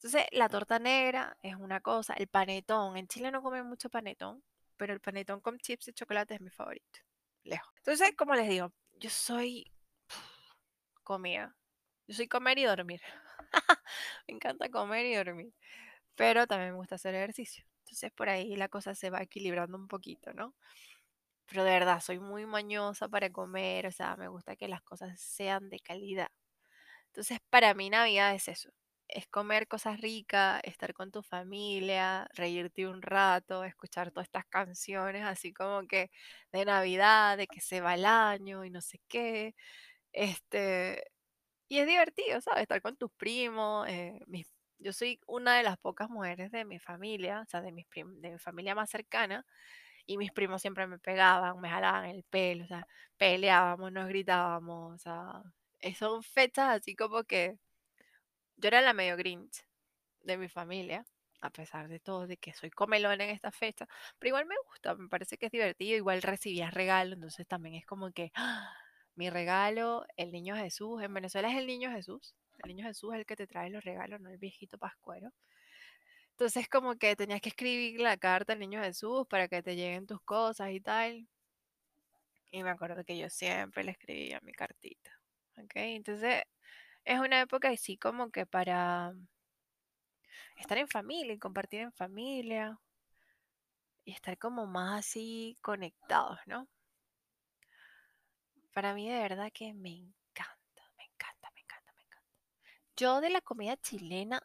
Entonces, 0.04 0.26
la 0.32 0.48
torta 0.50 0.78
negra 0.78 1.38
es 1.42 1.54
una 1.56 1.80
cosa, 1.80 2.14
el 2.14 2.28
panetón, 2.28 2.96
en 2.98 3.08
Chile 3.08 3.30
no 3.30 3.42
comen 3.42 3.66
mucho 3.66 3.88
panetón, 3.88 4.42
pero 4.76 4.92
el 4.92 5.00
panetón 5.00 5.40
con 5.40 5.58
chips 5.58 5.86
de 5.86 5.94
chocolate 5.94 6.34
es 6.34 6.40
mi 6.42 6.50
favorito, 6.50 7.00
lejos. 7.44 7.72
Entonces, 7.78 8.12
como 8.16 8.34
les 8.34 8.48
digo, 8.48 8.70
yo 8.92 9.08
soy 9.10 9.72
comida, 11.02 11.56
yo 12.06 12.14
soy 12.14 12.28
comer 12.28 12.58
y 12.58 12.64
dormir. 12.64 13.00
me 14.28 14.34
encanta 14.34 14.68
comer 14.68 15.06
y 15.06 15.14
dormir, 15.14 15.54
pero 16.16 16.46
también 16.46 16.72
me 16.72 16.76
gusta 16.76 16.96
hacer 16.96 17.14
ejercicio. 17.14 17.64
Entonces, 17.84 18.12
por 18.12 18.28
ahí 18.30 18.56
la 18.56 18.68
cosa 18.68 18.94
se 18.94 19.10
va 19.10 19.22
equilibrando 19.22 19.76
un 19.78 19.88
poquito, 19.88 20.32
¿no? 20.34 20.54
Pero 21.46 21.64
de 21.64 21.70
verdad, 21.72 22.00
soy 22.00 22.18
muy 22.20 22.46
mañosa 22.46 23.08
para 23.08 23.30
comer, 23.30 23.86
o 23.86 23.92
sea, 23.92 24.16
me 24.16 24.28
gusta 24.28 24.56
que 24.56 24.68
las 24.68 24.82
cosas 24.82 25.20
sean 25.20 25.68
de 25.70 25.80
calidad. 25.80 26.28
Entonces, 27.08 27.38
para 27.50 27.74
mí 27.74 27.90
Navidad 27.90 28.34
es 28.34 28.48
eso, 28.48 28.70
es 29.08 29.26
comer 29.28 29.68
cosas 29.68 30.00
ricas, 30.00 30.60
estar 30.64 30.94
con 30.94 31.10
tu 31.12 31.22
familia, 31.22 32.28
reírte 32.34 32.86
un 32.88 33.02
rato, 33.02 33.64
escuchar 33.64 34.10
todas 34.12 34.26
estas 34.28 34.46
canciones 34.46 35.24
así 35.24 35.52
como 35.52 35.86
que 35.88 36.10
de 36.52 36.64
Navidad, 36.66 37.36
de 37.38 37.48
que 37.48 37.60
se 37.60 37.80
va 37.80 37.94
el 37.94 38.06
año 38.06 38.64
y 38.64 38.70
no 38.70 38.80
sé 38.82 39.00
qué. 39.08 39.54
Este, 40.12 41.04
y 41.68 41.78
es 41.80 41.86
divertido, 41.88 42.40
¿sabes? 42.42 42.62
Estar 42.62 42.82
con 42.82 42.96
tus 42.96 43.12
primos. 43.14 43.88
eh, 43.88 44.20
mis- 44.28 44.53
yo 44.84 44.92
soy 44.92 45.18
una 45.26 45.56
de 45.56 45.62
las 45.62 45.78
pocas 45.78 46.10
mujeres 46.10 46.52
de 46.52 46.64
mi 46.66 46.78
familia, 46.78 47.40
o 47.40 47.46
sea, 47.46 47.62
de, 47.62 47.72
mis 47.72 47.86
de 47.94 48.32
mi 48.32 48.38
familia 48.38 48.74
más 48.74 48.90
cercana, 48.90 49.46
y 50.06 50.18
mis 50.18 50.30
primos 50.32 50.60
siempre 50.62 50.86
me 50.86 50.98
pegaban, 50.98 51.60
me 51.60 51.70
jalaban 51.70 52.04
el 52.06 52.22
pelo, 52.24 52.64
o 52.64 52.68
sea, 52.68 52.86
peleábamos, 53.16 53.92
nos 53.92 54.08
gritábamos, 54.08 54.94
o 54.94 54.98
sea, 54.98 55.42
eh, 55.80 55.94
son 55.94 56.22
fechas 56.22 56.80
así 56.80 56.94
como 56.94 57.24
que 57.24 57.58
yo 58.56 58.68
era 58.68 58.82
la 58.82 58.92
medio 58.92 59.16
Grinch 59.16 59.64
de 60.22 60.36
mi 60.36 60.48
familia, 60.48 61.04
a 61.40 61.50
pesar 61.50 61.88
de 61.88 62.00
todo, 62.00 62.26
de 62.26 62.36
que 62.36 62.52
soy 62.54 62.70
comelona 62.70 63.24
en 63.24 63.30
esta 63.30 63.52
fecha, 63.52 63.86
pero 64.18 64.28
igual 64.28 64.46
me 64.46 64.56
gusta, 64.68 64.94
me 64.96 65.08
parece 65.08 65.38
que 65.38 65.46
es 65.46 65.52
divertido, 65.52 65.96
igual 65.96 66.22
recibía 66.22 66.70
regalo, 66.70 67.14
entonces 67.14 67.46
también 67.46 67.76
es 67.76 67.86
como 67.86 68.12
que 68.12 68.32
¡ah! 68.36 68.70
mi 69.14 69.30
regalo, 69.30 70.04
el 70.16 70.32
niño 70.32 70.56
Jesús, 70.56 71.02
en 71.02 71.14
Venezuela 71.14 71.50
es 71.50 71.56
el 71.56 71.66
niño 71.66 71.90
Jesús, 71.90 72.34
el 72.64 72.68
niño 72.68 72.86
Jesús 72.86 73.12
es 73.14 73.20
el 73.20 73.26
que 73.26 73.36
te 73.36 73.46
trae 73.46 73.70
los 73.70 73.84
regalos, 73.84 74.20
no 74.20 74.30
el 74.30 74.38
viejito 74.38 74.78
pascuero. 74.78 75.32
Entonces 76.30 76.68
como 76.68 76.96
que 76.96 77.16
tenías 77.16 77.40
que 77.40 77.50
escribir 77.50 78.00
la 78.00 78.16
carta 78.16 78.54
al 78.54 78.58
niño 78.58 78.82
Jesús 78.82 79.26
para 79.28 79.48
que 79.48 79.62
te 79.62 79.76
lleguen 79.76 80.06
tus 80.06 80.20
cosas 80.22 80.70
y 80.72 80.80
tal. 80.80 81.28
Y 82.50 82.62
me 82.62 82.70
acuerdo 82.70 83.04
que 83.04 83.18
yo 83.18 83.28
siempre 83.30 83.84
le 83.84 83.92
escribía 83.92 84.40
mi 84.42 84.52
cartita. 84.52 85.10
¿Ok? 85.58 85.72
Entonces 85.76 86.42
es 87.04 87.20
una 87.20 87.40
época 87.40 87.68
así 87.70 87.96
como 87.96 88.30
que 88.30 88.46
para 88.46 89.14
estar 90.56 90.78
en 90.78 90.88
familia 90.88 91.34
y 91.34 91.38
compartir 91.38 91.80
en 91.80 91.92
familia 91.92 92.78
y 94.04 94.12
estar 94.12 94.38
como 94.38 94.66
más 94.66 95.00
así 95.00 95.58
conectados, 95.60 96.38
¿no? 96.46 96.68
Para 98.72 98.94
mí 98.94 99.08
de 99.08 99.20
verdad 99.20 99.50
que 99.52 99.72
me 99.72 99.90
encanta, 99.90 100.90
me 100.96 101.04
encanta, 101.04 101.50
me 101.54 101.60
encanta, 101.60 101.92
me 101.92 102.02
encanta. 102.02 102.28
Yo 102.96 103.20
de 103.20 103.30
la 103.30 103.40
comida 103.40 103.76
chilena 103.76 104.42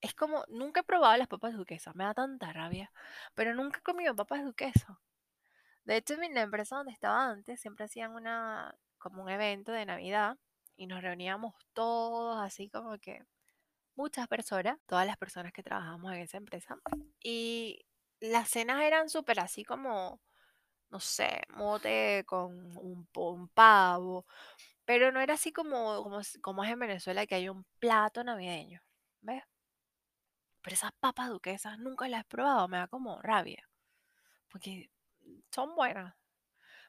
es 0.00 0.14
como, 0.14 0.44
nunca 0.48 0.80
he 0.80 0.84
probado 0.84 1.16
las 1.16 1.28
papas 1.28 1.54
duquesas, 1.54 1.94
me 1.94 2.04
da 2.04 2.14
tanta 2.14 2.52
rabia, 2.52 2.92
pero 3.34 3.54
nunca 3.54 3.78
he 3.78 3.82
comido 3.82 4.16
papas 4.16 4.44
duquesas. 4.44 4.96
De 5.84 5.96
hecho, 5.96 6.14
en 6.14 6.34
la 6.34 6.42
empresa 6.42 6.76
donde 6.76 6.92
estaba 6.92 7.30
antes 7.30 7.60
siempre 7.60 7.84
hacían 7.86 8.12
una, 8.12 8.76
como 8.98 9.22
un 9.22 9.30
evento 9.30 9.72
de 9.72 9.86
Navidad 9.86 10.38
y 10.76 10.86
nos 10.86 11.02
reuníamos 11.02 11.54
todos 11.72 12.40
así 12.40 12.68
como 12.68 12.98
que 12.98 13.24
muchas 13.94 14.28
personas, 14.28 14.78
todas 14.86 15.06
las 15.06 15.16
personas 15.16 15.52
que 15.52 15.62
trabajamos 15.62 16.12
en 16.12 16.20
esa 16.20 16.38
empresa. 16.38 16.76
Y 17.22 17.84
las 18.20 18.48
cenas 18.48 18.82
eran 18.82 19.08
súper 19.08 19.40
así 19.40 19.64
como, 19.64 20.20
no 20.90 21.00
sé, 21.00 21.42
mote 21.50 22.24
con 22.26 22.76
un, 22.76 23.48
pavo, 23.48 24.26
pero 24.84 25.12
no 25.12 25.20
era 25.20 25.34
así 25.34 25.52
como, 25.52 26.02
como, 26.02 26.20
como 26.42 26.64
es 26.64 26.70
en 26.70 26.78
Venezuela 26.78 27.26
que 27.26 27.34
hay 27.36 27.48
un 27.48 27.64
plato 27.78 28.24
navideño, 28.24 28.82
¿ves? 29.20 29.42
Pero 30.62 30.74
esas 30.74 30.92
papas 31.00 31.28
duquesas 31.28 31.78
nunca 31.78 32.08
las 32.08 32.22
he 32.22 32.24
probado, 32.24 32.68
me 32.68 32.78
da 32.78 32.88
como 32.88 33.20
rabia, 33.22 33.68
porque 34.48 34.90
son 35.52 35.74
buenas. 35.76 36.14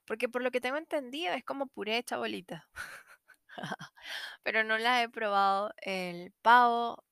Porque 0.06 0.30
por 0.30 0.42
lo 0.44 0.52
que 0.52 0.62
tengo 0.62 0.78
entendido 0.78 1.34
es 1.34 1.44
como 1.46 1.68
puré 1.68 1.98
hecha 1.98 2.18
bolita, 2.18 2.70
pero 4.44 4.64
no 4.64 4.78
las 4.78 5.04
he 5.04 5.10
probado. 5.10 5.74
El 5.82 6.34
pavo 6.42 7.04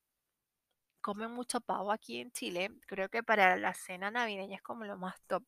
comen 1.01 1.31
mucho 1.31 1.61
pavo 1.61 1.91
aquí 1.91 2.19
en 2.19 2.31
Chile. 2.31 2.71
Creo 2.87 3.09
que 3.09 3.23
para 3.23 3.55
la 3.57 3.73
cena 3.73 4.11
navideña 4.11 4.55
es 4.57 4.61
como 4.61 4.85
lo 4.85 4.97
más 4.97 5.21
top. 5.27 5.43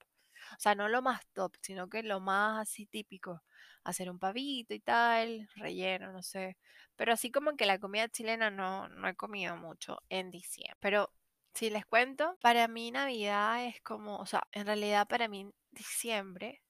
O 0.57 0.59
sea, 0.59 0.75
no 0.75 0.89
lo 0.89 1.01
más 1.01 1.25
top, 1.33 1.55
sino 1.61 1.89
que 1.89 2.03
lo 2.03 2.19
más 2.19 2.61
así 2.61 2.85
típico. 2.85 3.43
Hacer 3.83 4.09
un 4.09 4.19
pavito 4.19 4.73
y 4.73 4.79
tal, 4.79 5.49
relleno, 5.55 6.11
no 6.13 6.23
sé. 6.23 6.57
Pero 6.95 7.13
así 7.13 7.31
como 7.31 7.55
que 7.57 7.65
la 7.65 7.79
comida 7.79 8.07
chilena 8.09 8.49
no, 8.51 8.87
no 8.89 9.07
he 9.07 9.15
comido 9.15 9.57
mucho 9.57 9.99
en 10.09 10.31
diciembre. 10.31 10.77
Pero 10.79 11.11
si 11.53 11.69
les 11.69 11.85
cuento, 11.85 12.37
para 12.41 12.67
mí 12.67 12.91
Navidad 12.91 13.65
es 13.65 13.81
como, 13.81 14.17
o 14.17 14.25
sea, 14.25 14.43
en 14.51 14.65
realidad 14.65 15.07
para 15.07 15.27
mí 15.27 15.49
diciembre 15.71 16.61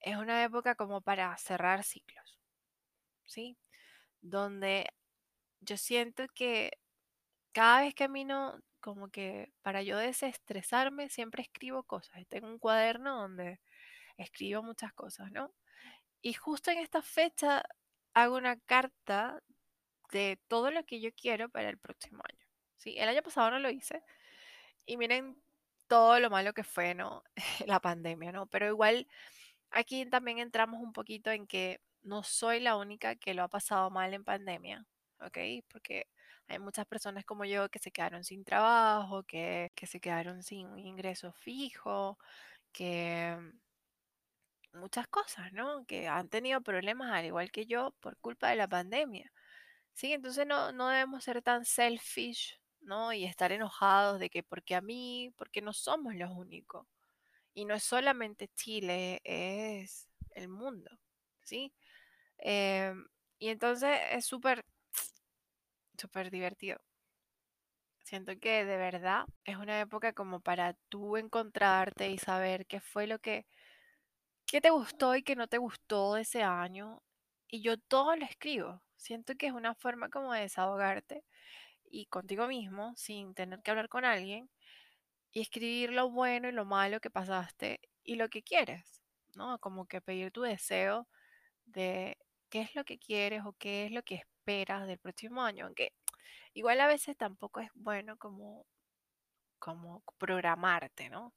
es 0.00 0.16
una 0.16 0.44
época 0.44 0.74
como 0.76 1.00
para 1.02 1.36
cerrar 1.38 1.84
ciclos, 1.84 2.38
¿sí? 3.26 3.56
Donde 4.22 4.88
yo 5.60 5.76
siento 5.78 6.24
que 6.34 6.72
cada 7.52 7.82
vez 7.82 7.94
camino, 7.94 8.60
como 8.80 9.10
que 9.10 9.52
para 9.62 9.82
yo 9.82 9.98
desestresarme, 9.98 11.08
siempre 11.10 11.42
escribo 11.42 11.82
cosas. 11.84 12.26
Tengo 12.28 12.48
un 12.48 12.58
cuaderno 12.58 13.16
donde 13.22 13.60
escribo 14.18 14.62
muchas 14.62 14.92
cosas, 14.94 15.32
¿no? 15.32 15.52
Y 16.22 16.32
justo 16.34 16.70
en 16.70 16.78
esta 16.78 17.02
fecha 17.02 17.62
hago 18.14 18.36
una 18.36 18.58
carta 18.60 19.42
de 20.12 20.38
todo 20.48 20.70
lo 20.70 20.84
que 20.84 21.00
yo 21.00 21.10
quiero 21.14 21.48
para 21.48 21.68
el 21.68 21.78
próximo 21.78 22.22
año. 22.28 22.46
Sí, 22.76 22.96
el 22.98 23.08
año 23.08 23.22
pasado 23.22 23.50
no 23.50 23.58
lo 23.58 23.70
hice 23.70 24.02
y 24.86 24.96
miren 24.96 25.36
todo 25.88 26.20
lo 26.20 26.30
malo 26.30 26.52
que 26.54 26.64
fue, 26.64 26.94
¿no? 26.94 27.24
La 27.66 27.80
pandemia, 27.80 28.32
¿no? 28.32 28.46
Pero 28.46 28.68
igual 28.68 29.06
aquí 29.70 30.06
también 30.06 30.38
entramos 30.38 30.80
un 30.82 30.92
poquito 30.92 31.30
en 31.30 31.46
que 31.46 31.80
no 32.02 32.22
soy 32.22 32.60
la 32.60 32.76
única 32.76 33.16
que 33.16 33.34
lo 33.34 33.42
ha 33.42 33.48
pasado 33.48 33.90
mal 33.90 34.14
en 34.14 34.24
pandemia. 34.24 34.86
¿ok? 35.20 35.38
Porque 35.70 36.06
hay 36.48 36.58
muchas 36.58 36.86
personas 36.86 37.24
como 37.24 37.44
yo 37.44 37.68
que 37.70 37.78
se 37.78 37.90
quedaron 37.90 38.24
sin 38.24 38.44
trabajo, 38.44 39.22
que, 39.24 39.72
que 39.74 39.86
se 39.86 40.00
quedaron 40.00 40.42
sin 40.42 40.68
un 40.68 40.78
ingreso 40.78 41.32
fijo, 41.32 42.18
que 42.72 43.36
muchas 44.72 45.08
cosas, 45.08 45.52
¿no? 45.52 45.84
Que 45.86 46.08
han 46.08 46.28
tenido 46.28 46.60
problemas 46.62 47.12
al 47.12 47.26
igual 47.26 47.50
que 47.50 47.66
yo 47.66 47.94
por 48.00 48.16
culpa 48.18 48.50
de 48.50 48.56
la 48.56 48.68
pandemia. 48.68 49.32
Sí, 49.94 50.12
entonces 50.12 50.46
no, 50.46 50.72
no 50.72 50.88
debemos 50.88 51.24
ser 51.24 51.42
tan 51.42 51.64
selfish, 51.64 52.60
¿no? 52.80 53.12
Y 53.12 53.24
estar 53.24 53.52
enojados 53.52 54.20
de 54.20 54.30
que 54.30 54.42
porque 54.42 54.74
a 54.74 54.80
mí, 54.80 55.32
porque 55.36 55.62
no 55.62 55.72
somos 55.72 56.14
los 56.14 56.30
únicos. 56.30 56.86
Y 57.54 57.64
no 57.64 57.74
es 57.74 57.84
solamente 57.84 58.48
Chile, 58.54 59.20
es 59.24 60.08
el 60.34 60.48
mundo, 60.48 60.90
¿sí? 61.42 61.72
Em, 62.38 63.06
y 63.38 63.48
entonces 63.50 63.98
es 64.12 64.26
súper, 64.26 64.64
súper 65.96 66.30
divertido. 66.30 66.80
Siento 68.04 68.38
que 68.40 68.64
de 68.64 68.76
verdad 68.78 69.26
es 69.44 69.56
una 69.58 69.80
época 69.80 70.12
como 70.14 70.40
para 70.40 70.74
tú 70.88 71.16
encontrarte 71.18 72.08
y 72.10 72.18
saber 72.18 72.66
qué 72.66 72.80
fue 72.80 73.06
lo 73.06 73.18
que, 73.18 73.46
qué 74.48 74.60
te 74.60 74.70
gustó 74.70 75.14
y 75.14 75.22
qué 75.22 75.36
no 75.36 75.46
te 75.48 75.58
gustó 75.58 76.16
ese 76.16 76.42
año. 76.42 77.02
Y 77.48 77.62
yo 77.62 77.78
todo 77.78 78.16
lo 78.16 78.24
escribo. 78.24 78.82
Siento 78.96 79.34
que 79.36 79.46
es 79.46 79.52
una 79.52 79.74
forma 79.74 80.08
como 80.10 80.32
de 80.32 80.40
desahogarte 80.42 81.24
y 81.84 82.06
contigo 82.06 82.48
mismo 82.48 82.94
sin 82.96 83.34
tener 83.34 83.62
que 83.62 83.70
hablar 83.70 83.88
con 83.88 84.04
alguien 84.04 84.50
y 85.32 85.40
escribir 85.42 85.92
lo 85.92 86.10
bueno 86.10 86.48
y 86.48 86.52
lo 86.52 86.64
malo 86.64 87.00
que 87.00 87.10
pasaste 87.10 87.80
y 88.04 88.16
lo 88.16 88.28
que 88.30 88.42
quieres, 88.42 89.02
¿no? 89.36 89.58
Como 89.60 89.86
que 89.86 90.00
pedir 90.00 90.32
tu 90.32 90.42
deseo 90.42 91.08
de 91.66 92.18
qué 92.50 92.62
es 92.62 92.74
lo 92.74 92.84
que 92.84 92.98
quieres 92.98 93.44
o 93.46 93.54
qué 93.54 93.86
es 93.86 93.92
lo 93.92 94.02
que 94.02 94.16
esperas 94.16 94.86
del 94.86 94.98
próximo 94.98 95.42
año, 95.42 95.66
aunque 95.66 95.92
igual 96.54 96.80
a 96.80 96.88
veces 96.88 97.16
tampoco 97.16 97.60
es 97.60 97.70
bueno 97.74 98.18
como, 98.18 98.66
como 99.58 100.02
programarte, 100.18 101.10
¿no? 101.10 101.34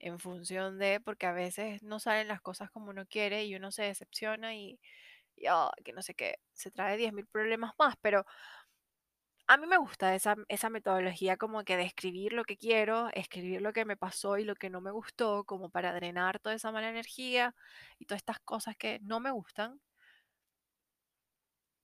En 0.00 0.18
función 0.20 0.78
de, 0.78 1.00
porque 1.00 1.26
a 1.26 1.32
veces 1.32 1.82
no 1.82 1.98
salen 1.98 2.28
las 2.28 2.40
cosas 2.40 2.70
como 2.70 2.90
uno 2.90 3.04
quiere 3.06 3.44
y 3.44 3.56
uno 3.56 3.72
se 3.72 3.82
decepciona 3.82 4.54
y, 4.54 4.78
ah, 5.48 5.72
que 5.84 5.92
no 5.92 6.02
sé 6.02 6.14
qué, 6.14 6.38
se 6.52 6.70
trae 6.70 6.96
10.000 6.96 7.26
problemas 7.26 7.72
más, 7.78 7.96
pero 8.00 8.24
a 9.48 9.56
mí 9.56 9.66
me 9.66 9.78
gusta 9.78 10.14
esa, 10.14 10.36
esa 10.48 10.70
metodología 10.70 11.36
como 11.36 11.64
que 11.64 11.76
de 11.76 11.82
escribir 11.84 12.32
lo 12.34 12.44
que 12.44 12.56
quiero, 12.58 13.08
escribir 13.14 13.62
lo 13.62 13.72
que 13.72 13.84
me 13.84 13.96
pasó 13.96 14.36
y 14.38 14.44
lo 14.44 14.54
que 14.54 14.70
no 14.70 14.80
me 14.80 14.90
gustó, 14.90 15.44
como 15.44 15.70
para 15.70 15.92
drenar 15.94 16.38
toda 16.38 16.54
esa 16.54 16.70
mala 16.72 16.90
energía 16.90 17.54
y 17.98 18.04
todas 18.06 18.20
estas 18.20 18.40
cosas 18.40 18.76
que 18.76 19.00
no 19.02 19.20
me 19.20 19.30
gustan. 19.30 19.80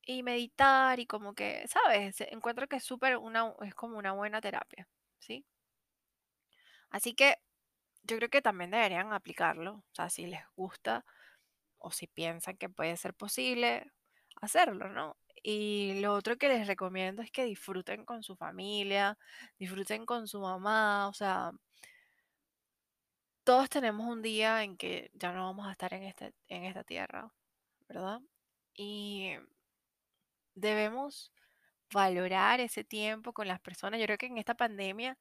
Y 0.07 0.23
meditar 0.23 0.99
y 1.01 1.07
como 1.07 1.35
que, 1.35 1.67
¿sabes? 1.69 2.21
Encuentro 2.23 2.67
que 2.69 2.77
es 2.77 2.85
súper 2.85 3.17
una, 3.17 3.55
es 3.63 3.75
como 3.75 3.99
una 3.99 4.13
buena 4.13 4.41
terapia, 4.41 4.89
¿sí? 5.19 5.45
Así 6.91 7.15
que 7.15 7.37
yo 8.05 8.17
creo 8.19 8.31
que 8.31 8.43
también 8.43 8.71
deberían 8.71 9.13
aplicarlo, 9.13 9.75
o 9.77 9.85
sea, 9.95 10.11
si 10.11 10.27
les 10.27 10.43
gusta 10.57 11.05
o 11.79 11.91
si 11.91 12.07
piensan 12.07 12.57
que 12.57 12.69
puede 12.71 12.97
ser 12.97 13.15
posible, 13.15 13.93
hacerlo, 14.41 14.89
¿no? 14.91 15.17
Y 15.43 16.01
lo 16.01 16.15
otro 16.15 16.39
que 16.39 16.49
les 16.49 16.67
recomiendo 16.67 17.23
es 17.23 17.31
que 17.31 17.45
disfruten 17.45 18.05
con 18.07 18.23
su 18.23 18.37
familia, 18.37 19.19
disfruten 19.59 20.07
con 20.07 20.29
su 20.29 20.41
mamá, 20.41 21.09
o 21.09 21.15
sea, 21.15 21.53
todos 23.45 23.69
tenemos 23.69 24.07
un 24.07 24.23
día 24.23 24.63
en 24.63 24.77
que 24.77 25.11
ya 25.15 25.33
no 25.33 25.45
vamos 25.45 25.67
a 25.67 25.73
estar 25.73 25.93
en, 25.95 26.05
este, 26.05 26.35
en 26.49 26.65
esta 26.65 26.85
tierra, 26.85 27.31
¿verdad? 27.89 28.21
Y 28.75 29.33
debemos 30.55 31.33
valorar 31.93 32.61
ese 32.61 32.85
tiempo 32.85 33.33
con 33.33 33.49
las 33.49 33.61
personas. 33.61 34.01
Yo 34.01 34.07
creo 34.07 34.19
que 34.19 34.27
en 34.27 34.39
esta 34.39 34.55
pandemia 34.55 35.19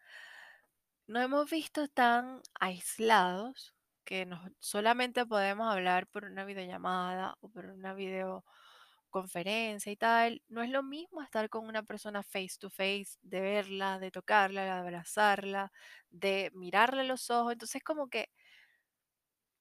nos 1.07 1.23
hemos 1.23 1.49
visto 1.49 1.87
tan 1.87 2.41
aislados 2.59 3.73
que 4.05 4.25
nos, 4.25 4.39
solamente 4.59 5.25
podemos 5.25 5.71
hablar 5.71 6.07
por 6.07 6.25
una 6.25 6.45
videollamada 6.45 7.35
o 7.41 7.49
por 7.49 7.65
una 7.67 7.93
videoconferencia 7.93 9.91
y 9.91 9.95
tal. 9.97 10.41
No 10.47 10.61
es 10.63 10.69
lo 10.69 10.83
mismo 10.83 11.21
estar 11.21 11.49
con 11.49 11.67
una 11.67 11.83
persona 11.83 12.23
face 12.23 12.57
to 12.59 12.69
face, 12.69 13.17
de 13.21 13.41
verla, 13.41 13.99
de 13.99 14.11
tocarla, 14.11 14.63
de 14.63 14.69
abrazarla, 14.71 15.71
de 16.09 16.51
mirarle 16.53 17.03
los 17.05 17.29
ojos. 17.29 17.53
Entonces 17.53 17.83
como 17.83 18.09
que 18.09 18.29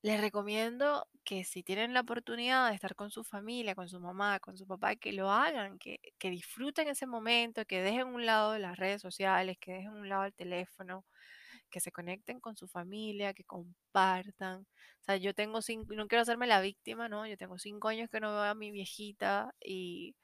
les 0.02 0.20
recomiendo 0.20 1.06
que 1.24 1.44
si 1.44 1.62
tienen 1.62 1.94
la 1.94 2.00
oportunidad 2.00 2.68
de 2.68 2.74
estar 2.74 2.94
con 2.96 3.10
su 3.10 3.22
familia, 3.24 3.74
con 3.76 3.88
su 3.88 4.00
mamá, 4.00 4.40
con 4.40 4.56
su 4.56 4.66
papá, 4.66 4.96
que 4.96 5.12
lo 5.12 5.30
hagan, 5.30 5.78
que, 5.78 6.00
que 6.18 6.30
disfruten 6.30 6.88
ese 6.88 7.06
momento, 7.06 7.64
que 7.66 7.82
dejen 7.82 8.08
un 8.08 8.26
lado 8.26 8.58
las 8.58 8.76
redes 8.78 9.00
sociales, 9.02 9.56
que 9.60 9.72
dejen 9.72 9.90
un 9.92 10.08
lado 10.08 10.24
el 10.24 10.34
teléfono, 10.34 11.04
que 11.72 11.80
se 11.80 11.92
conecten 11.92 12.40
con 12.40 12.56
su 12.56 12.68
familia, 12.68 13.34
que 13.34 13.44
compartan. 13.44 14.62
O 15.02 15.04
sea, 15.04 15.16
yo 15.18 15.34
tengo 15.34 15.62
cinco, 15.62 15.94
no 15.94 16.08
quiero 16.08 16.22
hacerme 16.22 16.46
la 16.46 16.60
víctima, 16.60 17.08
¿no? 17.08 17.26
Yo 17.26 17.36
tengo 17.36 17.58
cinco 17.58 17.88
años 17.88 18.10
que 18.10 18.20
no 18.20 18.32
veo 18.32 18.42
a 18.44 18.54
mi 18.54 18.70
viejita 18.70 19.54
y 19.60 20.16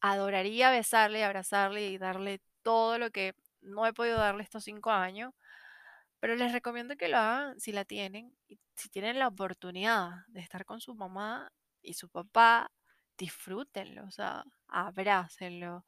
adoraría 0.00 0.70
besarle 0.70 1.24
abrazarle 1.24 1.88
y 1.90 1.98
darle 1.98 2.40
todo 2.62 2.98
lo 2.98 3.10
que 3.10 3.34
no 3.62 3.86
he 3.86 3.92
podido 3.92 4.18
darle 4.18 4.42
estos 4.42 4.64
cinco 4.64 4.90
años 4.90 5.32
pero 6.24 6.36
les 6.36 6.52
recomiendo 6.52 6.96
que 6.96 7.08
lo 7.08 7.18
hagan 7.18 7.60
si 7.60 7.70
la 7.70 7.84
tienen, 7.84 8.34
si 8.74 8.88
tienen 8.88 9.18
la 9.18 9.28
oportunidad 9.28 10.10
de 10.28 10.40
estar 10.40 10.64
con 10.64 10.80
su 10.80 10.94
mamá 10.94 11.52
y 11.82 11.92
su 11.92 12.08
papá, 12.08 12.70
disfrútenlo, 13.18 14.06
o 14.06 14.10
sea, 14.10 14.42
abrácenlo, 14.66 15.84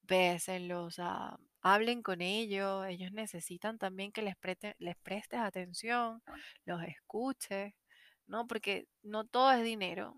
bésenlo, 0.00 0.84
o 0.84 0.90
sea, 0.90 1.36
hablen 1.72 2.02
con 2.02 2.20
ellos, 2.22 2.86
ellos 2.86 3.12
necesitan 3.12 3.78
también 3.78 4.12
que 4.12 4.22
les, 4.22 4.36
les 4.78 4.96
prestes 4.98 5.40
atención, 5.40 6.22
los 6.64 6.82
escuches, 6.84 7.74
¿no? 8.26 8.46
Porque 8.46 8.86
no 9.02 9.24
todo 9.26 9.52
es 9.52 9.64
dinero, 9.64 10.16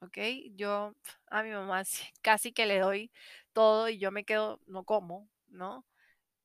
¿ok? 0.00 0.18
Yo 0.56 0.94
a 1.28 1.42
mi 1.42 1.50
mamá 1.50 1.82
casi 2.22 2.52
que 2.52 2.66
le 2.66 2.78
doy 2.80 3.10
todo 3.52 3.88
y 3.88 3.98
yo 3.98 4.10
me 4.12 4.24
quedo, 4.24 4.60
no 4.66 4.84
como, 4.84 5.28
¿no? 5.48 5.84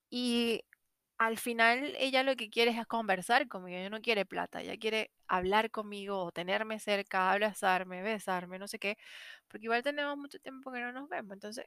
Y 0.10 0.64
al 1.18 1.38
final 1.40 1.96
ella 2.00 2.24
lo 2.24 2.36
que 2.36 2.50
quiere 2.50 2.72
es 2.72 2.88
conversar 2.88 3.48
conmigo, 3.48 3.78
ella 3.78 3.90
no 3.90 4.02
quiere 4.02 4.26
plata, 4.26 4.62
ella 4.62 4.78
quiere 4.78 5.12
hablar 5.28 5.72
conmigo 5.72 6.20
o 6.24 6.32
tenerme 6.32 6.80
cerca, 6.80 7.32
abrazarme, 7.32 8.04
besarme, 8.04 8.60
no 8.60 8.68
sé 8.68 8.80
qué, 8.80 8.98
porque 9.48 9.66
igual 9.68 9.84
tenemos 9.84 10.18
mucho 10.18 10.40
tiempo 10.40 10.72
que 10.72 10.82
no 10.82 10.92
nos 10.94 11.10
vemos. 11.10 11.34
Entonces, 11.34 11.66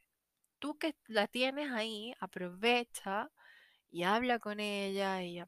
tú 0.61 0.79
que 0.79 0.97
la 1.09 1.27
tienes 1.29 1.73
ahí, 1.73 2.15
aprovecha 2.21 3.31
y 3.91 4.05
habla 4.05 4.39
con 4.41 4.61
ella 4.61 5.23
y, 5.25 5.41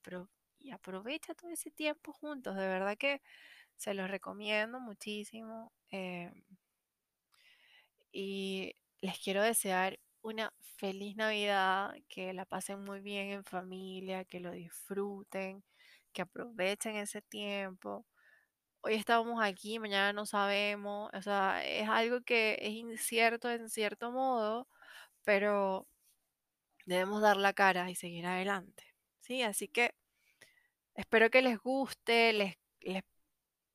y 0.61 0.71
aprovecha 0.73 1.35
todo 1.35 1.51
ese 1.51 1.71
tiempo 1.71 2.13
juntos. 2.13 2.57
De 2.57 2.69
verdad 2.69 2.99
que 2.99 3.23
se 3.77 3.95
los 3.95 4.11
recomiendo 4.11 4.81
muchísimo. 4.81 5.73
Em, 5.91 6.33
y 8.13 8.75
les 9.01 9.19
quiero 9.19 9.43
desear 9.43 9.99
una 10.23 10.53
feliz 10.77 11.17
Navidad, 11.17 11.95
que 12.09 12.33
la 12.33 12.45
pasen 12.45 12.85
muy 12.85 13.01
bien 13.01 13.31
en 13.31 13.45
familia, 13.45 14.25
que 14.25 14.41
lo 14.41 14.53
disfruten, 14.53 15.65
que 16.13 16.23
aprovechen 16.23 16.97
ese 16.97 17.23
tiempo. 17.23 18.07
Hoy 18.83 18.95
estamos 18.95 19.43
aquí, 19.43 19.79
mañana 19.79 20.13
no 20.13 20.27
sabemos, 20.27 21.11
o 21.15 21.23
sea, 21.23 21.65
es 21.67 21.89
algo 21.89 22.23
que 22.23 22.59
es 22.61 22.73
incierto 22.73 23.51
en 23.51 23.69
cierto 23.71 24.13
modo, 24.13 24.69
pero 25.25 25.87
debemos 26.87 27.23
dar 27.23 27.37
la 27.37 27.53
cara 27.53 27.91
y 27.91 27.95
seguir 27.95 28.27
adelante. 28.27 28.85
¿Sí? 29.21 29.43
Así 29.43 29.69
que 29.69 29.95
espero 30.95 31.31
que 31.31 31.43
les 31.43 31.59
guste, 31.59 32.33
les, 32.33 32.57
les 32.81 33.03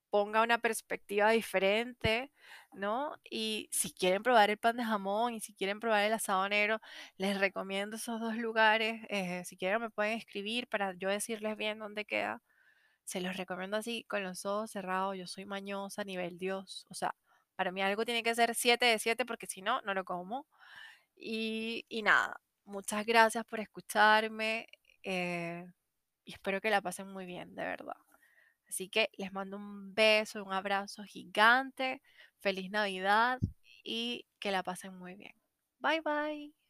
ponga 0.10 0.42
una 0.42 0.58
perspectiva 0.60 1.32
diferente, 1.32 2.32
¿no? 2.74 3.16
Y 3.30 3.70
si 3.72 3.92
quieren 3.94 4.24
probar 4.24 4.50
el 4.50 4.58
pan 4.58 4.78
de 4.78 4.84
jamón 4.84 5.34
y 5.36 5.40
si 5.42 5.54
quieren 5.54 5.80
probar 5.80 6.04
el 6.06 6.14
asado 6.14 6.48
negro, 6.50 6.80
les 7.18 7.40
recomiendo 7.40 7.98
esos 7.98 8.20
dos 8.20 8.36
lugares. 8.38 9.02
Eh, 9.10 9.44
si 9.46 9.58
quieren 9.58 9.82
me 9.82 9.90
pueden 9.90 10.18
escribir 10.18 10.68
para 10.68 10.94
yo 10.94 11.10
decirles 11.10 11.58
bien 11.58 11.80
dónde 11.80 12.06
queda. 12.06 12.42
Se 13.06 13.22
los 13.22 13.38
recomiendo 13.38 13.78
así, 13.78 14.06
con 14.06 14.24
los 14.24 14.46
ojos 14.46 14.72
cerrados. 14.72 15.18
Yo 15.18 15.28
soy 15.28 15.46
mañosa 15.46 16.02
a 16.04 16.06
nivel 16.06 16.38
Dios. 16.40 16.86
O 16.90 16.94
sea, 16.94 17.16
para 17.56 17.72
mí 17.72 17.82
algo 17.82 18.06
tiene 18.06 18.24
que 18.24 18.36
ser 18.36 18.56
7 18.56 18.86
de 18.86 19.00
7 19.00 19.26
porque 19.26 19.48
si 19.48 19.62
no, 19.62 19.82
no 19.82 19.94
lo 19.94 20.06
como. 20.06 20.48
Y, 21.18 21.86
nada, 22.04 22.40
muchas 22.66 23.06
gracias 23.06 23.46
por 23.46 23.60
escucharme 23.60 24.68
eh, 25.04 25.66
y 26.26 26.34
espero 26.34 26.62
que 26.62 26.70
la 26.70 26.82
pasen 26.82 27.08
muy 27.12 27.26
bien, 27.26 27.56
de 27.56 27.64
verdad. 27.64 27.96
Así 28.70 28.90
que 28.90 29.10
les 29.18 29.32
mando 29.34 29.58
un 29.58 29.94
beso, 29.96 30.44
un 30.44 30.54
abrazo 30.54 31.04
gigante, 31.04 32.02
feliz 32.40 32.70
Navidad 32.72 33.40
y 33.84 34.26
que 34.40 34.52
la 34.52 34.64
pasen 34.64 34.96
muy 34.96 35.16
bien. 35.16 35.34
Bye 35.80 36.02
bye. 36.02 36.67